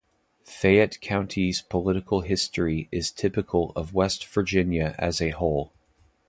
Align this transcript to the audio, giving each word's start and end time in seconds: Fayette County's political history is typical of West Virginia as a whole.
Fayette 0.43 0.99
County's 0.99 1.61
political 1.61 2.21
history 2.21 2.89
is 2.91 3.11
typical 3.11 3.71
of 3.75 3.93
West 3.93 4.25
Virginia 4.25 4.95
as 4.97 5.21
a 5.21 5.29
whole. 5.29 5.73